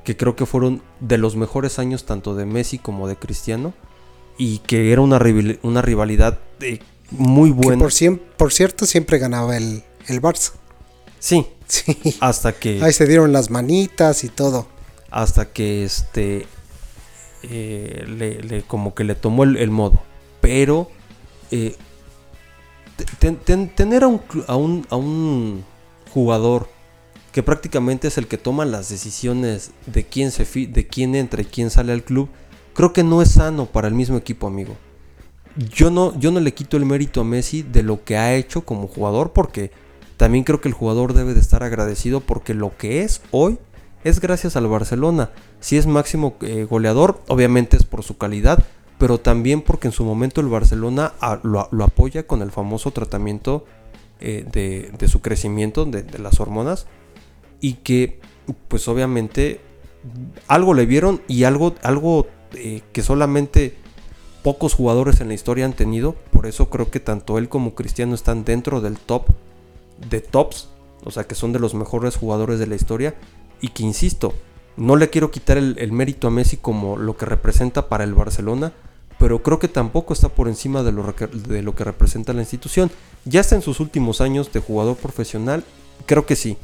[0.03, 3.73] que creo que fueron de los mejores años tanto de Messi como de Cristiano,
[4.37, 5.19] y que era una,
[5.63, 6.79] una rivalidad eh,
[7.11, 7.79] muy buena.
[7.83, 7.91] por,
[8.37, 10.51] por cierto, siempre ganaba el, el Barça.
[11.19, 11.95] Sí, Sí.
[12.19, 12.81] hasta que...
[12.81, 14.67] Ahí se dieron las manitas y todo.
[15.11, 16.47] hasta que este
[17.43, 20.01] eh, le, le- como que le tomó el, el modo
[20.41, 20.89] pero
[21.51, 21.75] eh,
[23.19, 25.63] ten- ten- tener a un,
[26.13, 26.67] jugador
[27.31, 31.45] que prácticamente es el que toma las decisiones de quién se de quién entra y
[31.45, 32.29] quién sale al club
[32.73, 34.75] creo que no es sano para el mismo equipo amigo
[35.55, 38.65] yo no yo no le quito el mérito a Messi de lo que ha hecho
[38.65, 39.71] como jugador porque
[40.17, 43.59] también creo que el jugador debe de estar agradecido porque lo que es hoy
[44.03, 45.31] es gracias al Barcelona.
[45.59, 48.63] Si es máximo eh, goleador, obviamente es por su calidad,
[48.99, 53.65] pero también porque en su momento el Barcelona a- lo, apoya con el famoso tratamiento
[54.19, 56.85] eh, de, su crecimiento, de, las hormonas,
[57.61, 58.19] y que
[58.67, 59.61] pues obviamente
[60.47, 63.75] algo le vieron y algo, algo eh, que solamente
[64.43, 68.13] pocos jugadores en la historia han tenido, por eso creo que tanto él como Cristiano
[68.15, 69.27] están dentro del top
[70.09, 70.69] de tops,
[71.05, 73.15] o sea que son de los mejores jugadores de la historia,
[73.61, 74.33] y que insisto,
[74.75, 78.73] no le quiero quitar el mérito a Messi como lo que representa para el Barcelona,
[79.19, 81.13] pero creo que tampoco está por encima de lo,
[81.47, 82.89] de lo que representa la institución.
[83.25, 85.63] Ya está en sus últimos años de jugador profesional,
[86.05, 86.57] creo que sí.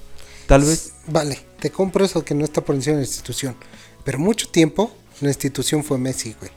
[0.48, 3.56] Tal vez Vale, te compro eso que no está por encima de la institución.
[4.04, 4.92] Pero mucho tiempo
[5.22, 6.52] la institución fue Messi, güey.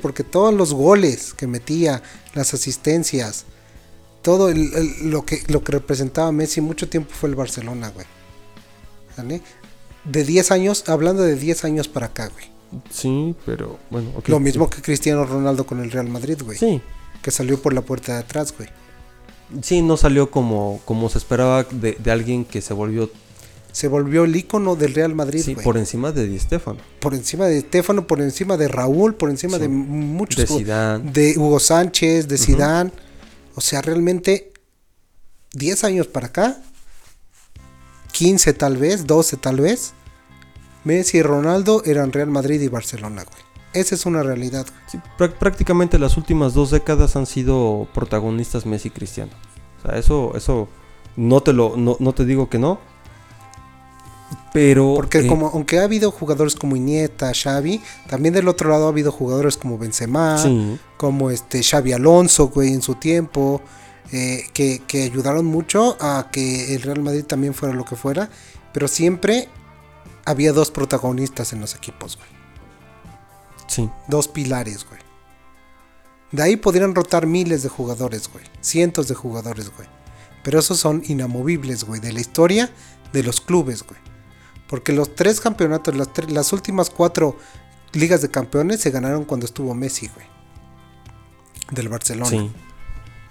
[0.00, 2.02] Porque todos los goles que metía,
[2.34, 3.44] las asistencias,
[4.22, 8.06] todo el- lo, que, lo que representaba Messi mucho tiempo fue el Barcelona, güey.
[10.04, 12.55] De 10 años, hablando de 10 años para acá, güey.
[12.90, 14.10] Sí, pero bueno.
[14.16, 14.28] ok.
[14.28, 16.58] Lo mismo que Cristiano Ronaldo con el Real Madrid, güey.
[16.58, 16.80] Sí,
[17.22, 18.68] Que salió por la puerta de atrás, güey.
[19.62, 23.10] sí, no salió como, como se esperaba de, de alguien que se volvió
[23.72, 25.64] Se volvió el ícono del Real Madrid, sí, güey.
[25.64, 26.78] por encima de Di Stéfano.
[27.00, 29.62] por encima de Estefano, por encima de Raúl, por encima Sí.
[29.62, 31.10] de muchos De Zidane.
[31.12, 32.90] de Hugo Sánchez, de Zidane.
[33.54, 34.52] O sea, realmente
[35.52, 36.58] 10 años para acá,
[38.12, 39.92] 15 tal vez, 12 tal vez,
[40.86, 43.42] Messi y Ronaldo eran Real Madrid y Barcelona, güey.
[43.74, 44.80] Esa es una realidad, güey.
[44.86, 49.32] Sí, prá- prácticamente las últimas dos décadas han sido protagonistas Messi y Cristiano.
[49.78, 50.68] O sea, eso, eso
[51.16, 52.78] no te lo, no, no te digo que no.
[54.52, 58.86] Pero Porque eh, como aunque ha habido jugadores como Iniesta, Xavi, también del otro lado
[58.86, 63.60] ha habido jugadores como Benzema, sí, como este Xavi Alonso, güey, en su tiempo,
[64.12, 68.30] eh, que, que ayudaron mucho a que el Real Madrid también fuera lo que fuera,
[68.72, 69.48] pero siempre
[70.26, 72.28] había dos protagonistas en los equipos, güey,
[73.66, 75.00] sí, dos pilares, güey.
[76.32, 79.88] De ahí podrían rotar miles de jugadores, güey, cientos de jugadores, güey,
[80.42, 82.70] pero esos son inamovibles, güey, de la historia
[83.12, 83.98] de los clubes, güey.
[84.68, 87.36] Porque los tres campeonatos, las, tre- las últimas cuatro
[87.92, 90.26] ligas de campeones se ganaron cuando estuvo Messi, güey.
[91.70, 92.28] Del Barcelona.
[92.30, 92.50] sí.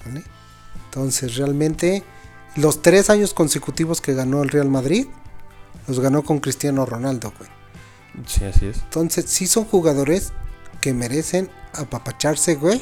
[0.05, 0.23] ¿vale?
[0.85, 2.03] Entonces, realmente,
[2.55, 5.07] los tres años consecutivos que ganó el Real Madrid,
[5.87, 7.49] los ganó con Cristiano Ronaldo, güey.
[8.27, 8.77] Sí, así es.
[8.77, 10.33] Entonces, sí son jugadores
[10.81, 12.81] que merecen apapacharse, güey.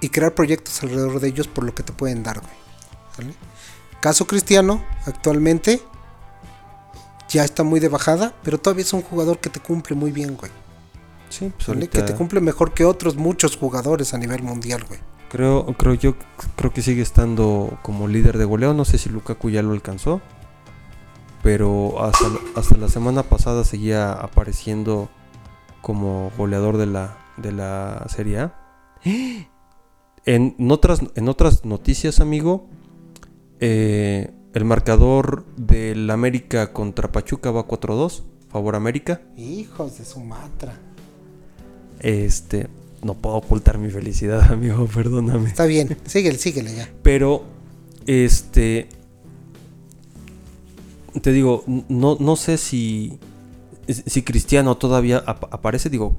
[0.00, 3.34] Y crear proyectos alrededor de ellos por lo que te pueden dar, güey.
[4.00, 5.80] Caso Cristiano, actualmente,
[7.28, 10.36] ya está muy de bajada, pero todavía es un jugador que te cumple muy bien,
[10.36, 10.52] güey.
[11.30, 15.00] Sí, pues ahorita Que te cumple mejor que otros muchos jugadores a nivel mundial, güey.
[15.30, 16.14] creo, creo yo
[16.54, 18.74] creo que sigue estando como líder de goleo.
[18.74, 20.20] No sé si Lukaku ya lo alcanzó.
[21.44, 22.26] Pero hasta,
[22.56, 25.08] hasta la semana pasada seguía apareciendo
[25.82, 28.54] como goleador de la, de la Serie A.
[30.26, 32.66] En otras, en otras noticias, amigo,
[33.60, 39.20] eh, el marcador del América contra Pachuca va 4-2, favor América.
[39.36, 40.80] Hijos de Sumatra.
[42.00, 42.68] Este,
[43.02, 45.48] no puedo ocultar mi felicidad, amigo, perdóname.
[45.48, 46.88] Está bien, síguele, síguele ya.
[47.02, 47.44] Pero,
[48.06, 48.88] este.
[51.22, 53.18] Te digo, no, no sé si.
[53.88, 56.16] Si Cristiano todavía ap- aparece, digo.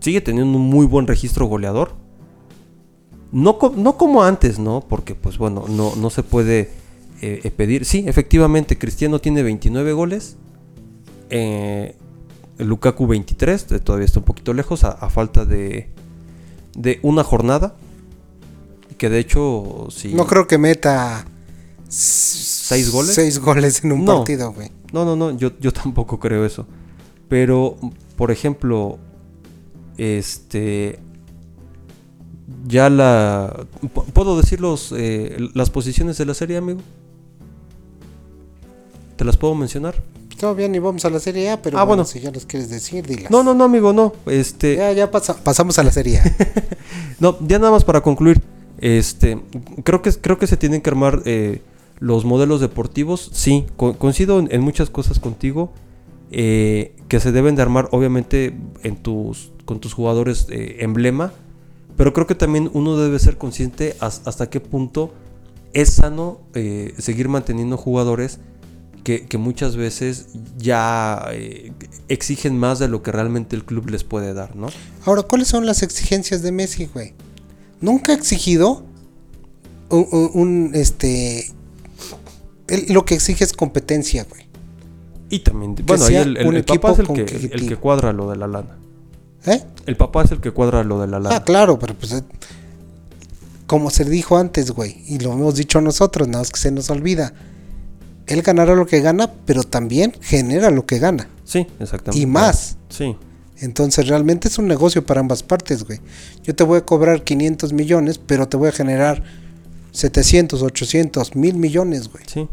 [0.00, 1.94] Sigue teniendo un muy buen registro goleador.
[3.32, 4.80] No, no como antes, ¿no?
[4.88, 6.70] Porque, pues bueno, no, no se puede
[7.22, 7.84] eh, eh, pedir.
[7.84, 10.36] Sí, efectivamente, Cristiano tiene 29 goles.
[11.30, 11.96] Eh,
[12.58, 15.90] Lukaku 23, eh, todavía está un poquito lejos, a, a falta de,
[16.76, 17.76] de una jornada.
[18.98, 20.12] Que de hecho, sí.
[20.14, 21.24] No creo que meta.
[22.70, 23.14] ¿Seis goles?
[23.14, 24.16] Seis goles en un No.
[24.18, 24.70] partido, güey.
[24.92, 26.66] No, no, no, yo, yo tampoco creo eso.
[27.28, 27.76] Pero,
[28.16, 28.98] por ejemplo,
[29.98, 30.98] este.
[32.66, 33.66] Ya la.
[33.94, 36.80] ¿pu- ¿Puedo decir los, eh, las posiciones de la serie, amigo?
[39.16, 40.02] ¿Te las puedo mencionar?
[40.38, 42.04] Todavía ni vamos a la Serie A, pero Ah, bueno, bueno.
[42.06, 43.30] si ya los quieres decir, dilas.
[43.30, 44.14] No, no, no, amigo, no.
[44.26, 44.76] Este.
[44.76, 46.24] Ya, ya pasa- pasamos a la Serie A.
[47.20, 48.40] No, ya nada más para concluir.
[48.78, 49.38] Este,
[49.84, 51.60] creo que creo que se tienen que armar eh,
[52.00, 53.30] los modelos deportivos.
[53.32, 55.72] Sí, co- coincido en, muchas cosas contigo.
[56.32, 61.32] eh, que se deben de armar, obviamente, en tus con tus jugadores eh, emblema.
[61.96, 65.12] Pero creo que también uno debe ser consciente has- hasta qué punto
[65.72, 68.38] es sano eh, seguir manteniendo jugadores
[69.04, 71.24] que, muchas veces ya
[72.08, 74.68] exigen más de lo que realmente el club les puede dar, ¿no?
[75.04, 77.14] Ahora, ¿cuáles son las exigencias de Messi, güey?
[77.80, 78.84] Nunca ha exigido
[79.88, 81.50] un- un, este
[82.70, 84.46] él lo que exige es competencia, güey.
[85.28, 88.30] Y también, bueno, ahí el, el- el papá es el que, el que cuadra lo
[88.30, 88.76] de la lana.
[89.46, 89.62] ¿Eh?
[89.86, 91.36] El papá es el que cuadra lo de la lana.
[91.36, 92.22] Ah, claro, pero pues eh,
[93.66, 96.90] como se dijo antes, güey, y lo hemos dicho nosotros, nada más que se nos
[96.90, 97.32] olvida.
[98.26, 101.28] Él ganará lo que gana, pero también genera lo que gana.
[101.44, 102.18] Sí, exactamente.
[102.20, 102.76] Y más.
[102.88, 103.16] Sí,
[103.58, 106.00] Entonces realmente es un negocio para ambas partes, güey.
[106.42, 109.22] Yo te voy a cobrar 500 millones, pero te voy a generar
[109.92, 112.24] 700, 800, mil millones, güey.
[112.26, 112.48] sí.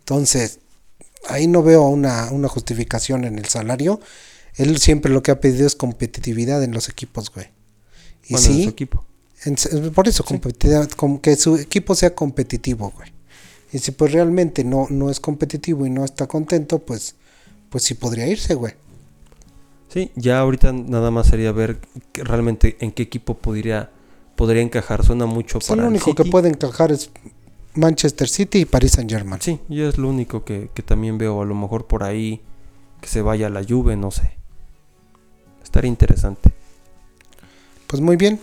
[0.00, 0.58] Entonces,
[1.28, 4.00] ahí no veo una, una justificación en el salario.
[4.56, 7.46] Él siempre lo que ha pedido es competitividad en los equipos, güey.
[8.28, 9.04] Y Bueno, en sí, su equipo.
[9.44, 13.12] en se- por eso, competitividad, com- que su equipo sea competitivo, güey.
[13.72, 17.14] Y si pues realmente no, no es competitivo y no está contento, pues,
[17.70, 18.74] pues sí podría irse, güey.
[19.88, 21.78] Sí, ya ahorita nada más sería ver
[22.14, 23.90] realmente en qué equipo podría,
[24.36, 25.04] podría encajar.
[25.04, 26.30] Suena mucho el para el único que City.
[26.30, 27.10] puede encajar es
[27.74, 29.40] Manchester City y Paris Saint Germain.
[29.40, 31.42] Sí, y es lo único que, que también veo.
[31.42, 32.40] A lo mejor por ahí
[33.00, 34.36] que se vaya la Juve, no sé.
[35.62, 36.52] Estaría interesante.
[37.86, 38.40] Pues muy bien.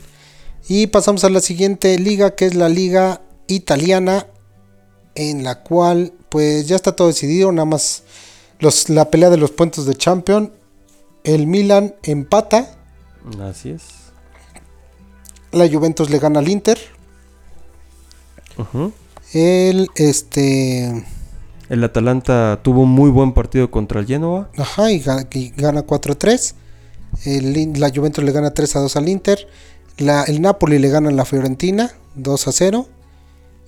[0.68, 4.28] Y pasamos a la siguiente liga, que es la liga italiana,
[5.16, 8.04] en la cual pues ya está todo decidido, nada más
[8.60, 10.54] los, la pelea de los puestos de Champion.
[11.24, 12.76] El Milan empata,
[13.42, 13.84] Así es.
[15.52, 16.78] La Juventus le gana al Inter.
[18.58, 18.92] Ujú.
[19.34, 21.04] El este
[21.70, 24.50] El Atalanta tuvo un muy buen partido contra el Genoa.
[24.58, 26.54] Ajá, y, ga- y gana 4-3.
[27.26, 29.48] El In- La Juventus le gana 3-2 al Inter.
[29.98, 32.88] La, el Napoli le gana a la Fiorentina 2-0.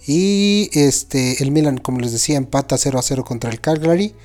[0.08, 4.16] Y este, el Milan, como les decía, empata 0-0 contra el Cagliari.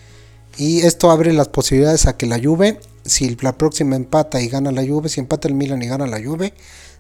[0.57, 4.73] Y esto abre las posibilidades a que la Juve, si la próxima empata y gana
[4.73, 6.55] la Juve, si empata el Milan y gana la Juve,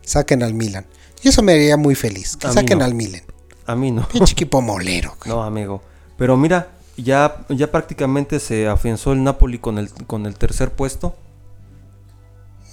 [0.07, 0.87] saquen al Milan.
[1.23, 2.85] Y eso me haría muy feliz, que A mí saquen no.
[2.87, 3.23] al Milan.
[3.66, 4.09] A mí no.
[4.09, 5.14] Pinche equipo molero.
[5.23, 5.29] güey.
[5.37, 5.83] No, amigo.
[6.16, 11.14] Pero mira, ya, ya prácticamente se afianzó el Napoli con el, con el tercer puesto.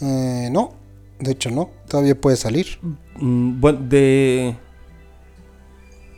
[0.02, 0.74] Eh, no,
[1.19, 2.80] de hecho no, todavía puede salir.
[3.17, 4.56] Mm, Bueno, de...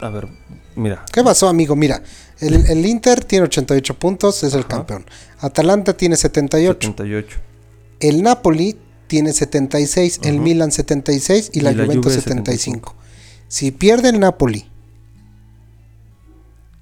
[0.01, 0.27] A ver,
[0.75, 1.05] mira.
[1.11, 1.75] ¿Qué pasó, amigo?
[1.75, 2.01] Mira,
[2.39, 4.67] el, el Inter tiene 88 puntos, es el Ajá.
[4.69, 5.05] campeón.
[5.39, 6.89] Atalanta tiene 78.
[6.89, 7.37] 78.
[8.01, 10.39] El Napoli tiene 76, el.
[10.39, 12.95] Milan 76 y, Y la, Juventus Juve 75.
[13.47, 14.65] Si pierde el Napoli,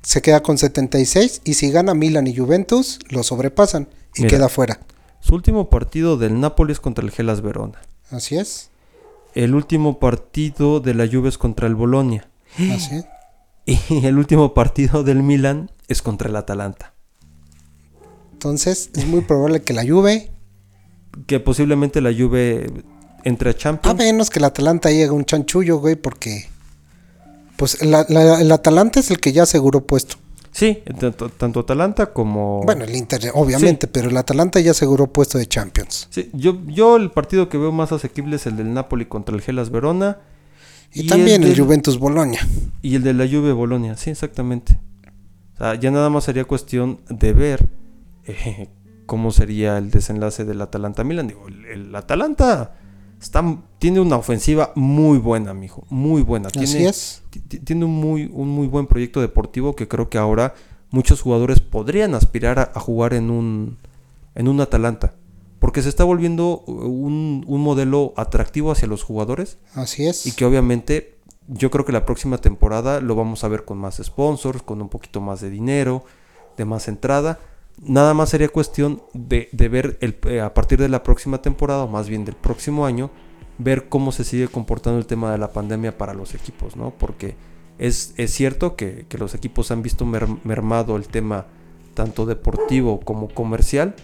[0.01, 4.29] se queda con 76 y si gana Milan y Juventus, lo sobrepasan y Mira.
[4.29, 4.79] queda fuera.
[5.19, 7.81] Su último partido del Napoli es contra el Gelas Verona.
[8.11, 8.69] Así es,
[9.33, 12.29] El último partido de la Juve es contra el Bolonia.
[12.71, 13.05] así es.
[13.89, 16.93] Y el último partido del Milan es contra el Atalanta.
[18.33, 20.31] Entonces, es muy probable que la Juve,
[21.27, 22.71] Que posiblemente la Juve
[23.23, 23.97] entre a a Champions.
[23.97, 26.47] menos que el Atalanta llegue a un chanchullo, güey, porque
[27.57, 30.15] pues la- la- el Atalanta es el que ya aseguró puesto.
[30.51, 32.61] Sí, tanto, tanto Atalanta como...
[32.63, 36.07] Bueno, el Inter, obviamente, pero el Atalanta ya aseguró puesto de Champions.
[36.11, 39.41] Sí, yo, yo el partido que veo más asequible es el del Napoli contra el
[39.41, 40.19] Gelas Verona.
[40.93, 42.39] Y, también el, del- Juventus Boloña.
[42.83, 44.79] Y el de la Juve Bolonia, sí, exactamente.
[45.55, 47.67] O sea, ya nada más sería cuestión de ver
[48.27, 48.69] eh,
[49.05, 51.27] cómo sería el desenlace del Atalanta Milan.
[51.27, 52.75] Digo, el, el Atalanta
[53.21, 53.43] está,
[53.79, 56.49] tiene una ofensiva muy buena, mijo, muy buena.
[56.55, 57.23] Así es.
[57.29, 60.53] ti- ti- tiene un muy, un muy buen proyecto deportivo que creo que ahora
[60.91, 63.77] muchos jugadores podrían aspirar a, a jugar en un,
[64.35, 65.15] en un Atalanta.
[65.59, 70.25] Porque se está volviendo un, un modelo atractivo hacia los jugadores Así es.
[70.27, 74.01] y que obviamente yo creo que la próxima temporada lo vamos a ver con más
[74.03, 76.03] sponsors, con un poquito más de dinero,
[76.57, 77.39] de más entrada.
[77.81, 81.83] Nada más sería cuestión de, de ver el, eh, a partir de la próxima temporada,
[81.83, 83.09] o más bien del próximo año,
[83.57, 86.91] ver cómo se sigue comportando el tema de la pandemia para los equipos, ¿no?
[86.91, 87.35] Porque
[87.79, 91.47] es, es cierto que, que los equipos han visto mer- mermado el tema
[91.93, 93.95] tanto deportivo como comercial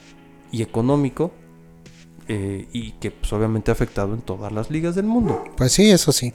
[0.52, 1.32] y económico,
[2.28, 5.44] eh, y que pues, obviamente ha afectado en todas las ligas del mundo.
[5.58, 6.34] Pues sí, eso sí.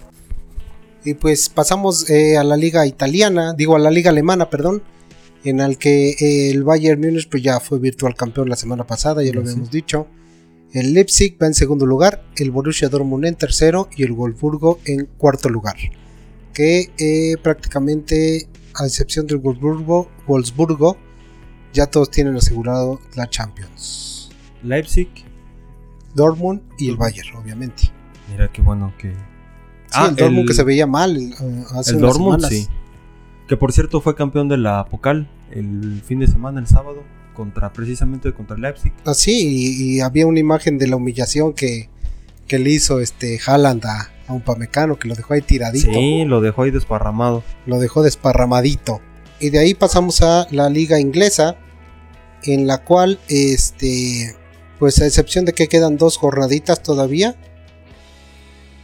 [1.05, 4.83] Y pues pasamos eh, a la liga italiana, digo a la liga alemana, perdón,
[5.45, 9.23] en el que eh, el Bayern Múnich pues ya fue virtual campeón la semana pasada,
[9.23, 9.49] ya lo Sí.
[9.49, 10.07] habíamos dicho.
[10.73, 15.07] El Leipzig va en segundo lugar, el Borussia Dortmund en tercero y el Wolfsburgo en
[15.19, 15.77] cuarto lugar.
[16.53, 20.97] Que eh, prácticamente, a excepción del Wolfsburgo, Wolfsburgo,
[21.73, 24.31] ya todos tienen asegurado la Champions.
[24.63, 25.09] Leipzig.
[26.15, 27.91] Dortmund y el Bayern, obviamente.
[28.31, 29.13] Mira qué bueno que.
[29.13, 31.33] Sí, el Dortmund que se veía mal eh,
[31.73, 32.51] hace El unas Dortmund, semanas.
[32.51, 32.69] sí.
[33.49, 37.03] Que por cierto fue campeón de la Pocal el fin de semana, el sábado,
[37.35, 38.93] contra precisamente contra el Leipzig.
[39.05, 41.89] Así, y, y había una imagen de la humillación que,
[42.47, 45.91] que le hizo este Haaland a, a un Pamecano que lo dejó ahí tiradito.
[45.93, 47.43] Sí, lo dejó ahí desparramado.
[47.67, 49.01] Lo dejó desparramadito.
[49.41, 51.57] Y de ahí pasamos a la liga inglesa,
[52.45, 54.35] en la cual, este,
[54.79, 57.37] pues a excepción de que quedan dos jornaditas todavía,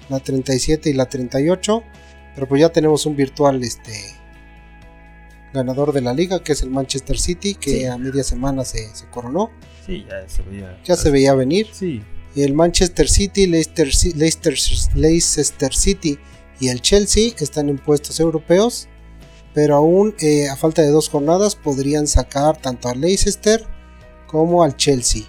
[0.08, 1.82] la 37 y la 38,
[2.34, 3.92] pero pues ya tenemos un virtual, este,
[5.52, 7.84] ganador de la liga, que es el Manchester City, que Sí.
[7.86, 9.50] a media semana se, se coronó,
[9.86, 10.80] Sí, ya se veía.
[10.84, 11.66] ya se veía venir.
[11.72, 12.02] Sí.
[12.36, 14.54] El Manchester City, Leicester, Leicester,
[14.94, 16.18] Leicester City
[16.60, 18.88] y el Chelsea están en puestos europeos,
[19.52, 23.66] pero aún eh, a falta de dos jornadas podrían sacar tanto al Leicester
[24.28, 25.22] como al Chelsea.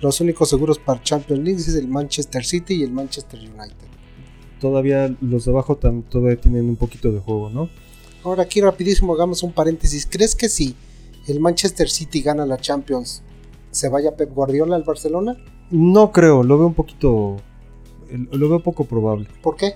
[0.00, 3.86] Los únicos seguros para Champions League es el Manchester City y el Manchester United.
[4.60, 7.68] Todavía los de abajo todavía tienen un poquito de juego, ¿no?
[8.26, 10.04] Ahora aquí rapidísimo hagamos un paréntesis.
[10.10, 10.74] ¿Crees que si
[11.28, 13.22] el Manchester City gana la Champions
[13.70, 15.36] se vaya Pep Guardiola al Barcelona?
[15.70, 17.36] No creo, lo veo un poquito.
[18.32, 19.28] Lo veo poco probable.
[19.42, 19.74] ¿Por qué?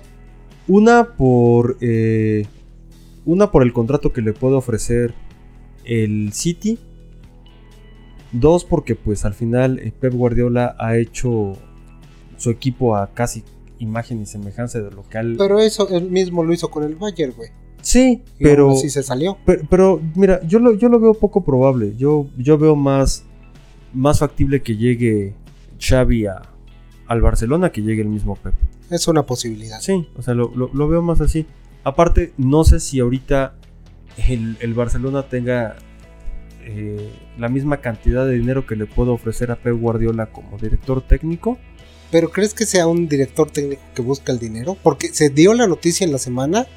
[0.67, 1.77] Una por.
[1.79, 2.45] eh,
[3.25, 5.13] una por el contrato que le puede ofrecer
[5.85, 6.77] el City.
[8.33, 11.53] Dos, porque pues al final eh, Pep Guardiola ha hecho
[12.35, 13.45] su equipo a casi
[13.79, 15.37] imagen y semejanza de lo que al.
[15.37, 17.60] Pero eso él mismo lo hizo con el Bayern, güey.
[17.81, 18.71] Sí, Y pero.
[18.71, 19.37] así se salió.
[19.45, 21.95] Pero, pero, mira, yo lo, yo lo veo poco probable.
[21.97, 23.23] Yo, yo veo más,
[23.93, 25.33] más factible que llegue
[25.79, 26.41] Xavi a,
[27.07, 28.53] al Barcelona que llegue el mismo Pep.
[28.89, 29.79] Es una posibilidad.
[29.81, 31.45] Sí, o sea, lo, lo- lo veo más así.
[31.83, 33.55] Aparte, no sé si ahorita
[34.27, 35.75] el, el Barcelona tenga
[36.63, 41.01] eh, la misma cantidad de dinero que le puedo ofrecer a Pep Guardiola como director
[41.01, 41.57] técnico.
[42.11, 44.75] Pero ¿crees que sea un director técnico que busca el dinero?
[44.83, 46.67] Porque se dio la noticia en la semana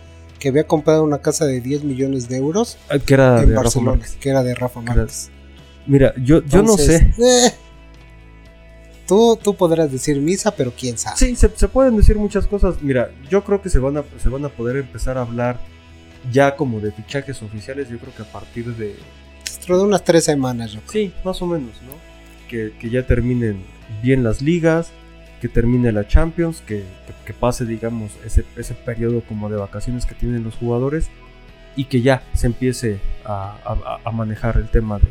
[0.45, 3.55] que había comprado una casa de 10 millones de euros eh, Que era en de
[3.55, 4.17] Rafa Barcelona, Márquez.
[4.21, 5.31] que era de Rafa Márquez.
[5.87, 7.15] Mira, yo, yo no sé.
[7.19, 7.51] Eh,
[9.07, 11.17] tú, tú podrás decir misa, pero quién sabe.
[11.17, 12.83] Sí, se, se pueden decir muchas cosas.
[12.83, 15.61] Mira, yo creo que se van, a, se van a poder empezar a hablar
[16.31, 17.89] ya como de fichajes oficiales.
[17.89, 18.97] Yo creo que a partir de.
[19.51, 20.93] Dentro de unas tres semanas, yo creo.
[21.07, 21.95] Sí, más o menos, ¿no?
[22.51, 23.65] Que, que ya terminen
[24.03, 24.91] bien las ligas,
[25.45, 26.77] que termine la Champions, que,
[27.07, 31.09] que- que pase, digamos, ese, ese periodo como de vacaciones que tienen los jugadores
[31.77, 35.05] y que ya se empiece a, a- a manejar el tema de,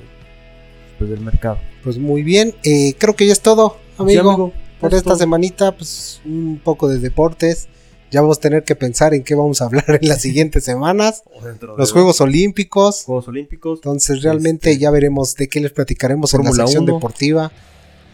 [0.97, 1.59] pues, del mercado.
[1.83, 2.55] Pues muy bien.
[2.63, 4.23] eh, creo que ya es todo, amigo.
[4.23, 5.19] Sí, amigo, Por es esta todo.
[5.19, 7.67] semanita, pues un poco de deportes.
[8.09, 11.21] Ya vamos a tener que pensar en qué vamos a hablar en las siguientes semanas.
[11.43, 13.03] De Los Juegos Olímpicos.
[13.05, 13.77] Juegos Olímpicos.
[13.79, 16.93] Entonces realmente Este, ya veremos de qué les platicaremos en la sección 1.
[16.95, 17.51] deportiva.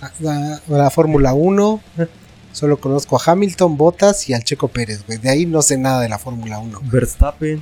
[0.02, 1.82] La, la- la Fórmula 1.
[2.52, 5.20] Solo conozco a Hamilton, Bottas y al Checo Pérez, güey.
[5.20, 6.82] De ahí no sé nada de la Fórmula 1.
[6.86, 7.62] Verstappen,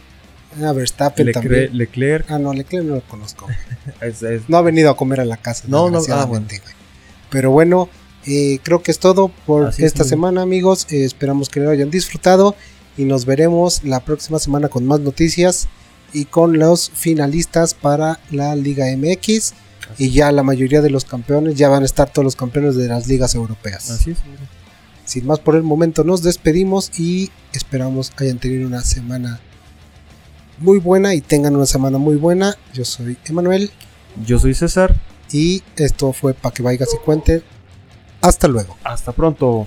[0.63, 1.77] A Verstappen Leclerc, también.
[1.77, 3.45] Leclerc Ah, no, Leclerc no lo conozco.
[3.45, 3.57] güey.
[4.11, 5.65] es- es- No ha venido a comer a la casa.
[5.67, 6.29] No, no, ah.
[7.29, 7.89] Pero bueno,
[8.25, 10.88] eh, creo que es todo por Así esta semana, amigos.
[10.89, 12.55] Eh, esperamos que lo hayan disfrutado.
[12.97, 15.67] Y nos veremos la próxima semana con más noticias
[16.13, 19.53] y con los finalistas para la Liga MX.
[19.97, 22.88] Y ya la mayoría de los campeones, ya van a estar todos los campeones de
[22.88, 23.89] las ligas europeas.
[23.89, 24.17] Así es.
[25.05, 29.39] Sin más por el momento, nos despedimos y esperamos hayan tenido una semana
[30.59, 32.55] muy buena y tengan una semana muy buena.
[32.73, 33.71] Yo soy Emanuel
[34.25, 34.95] Yo soy César.
[35.31, 37.43] y esto fue para que vayas y cuente.
[38.21, 38.75] Hasta luego.
[38.83, 39.65] Hasta pronto.